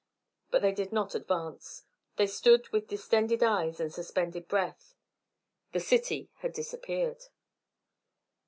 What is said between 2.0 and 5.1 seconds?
They stood with distended eyes and suspended breath.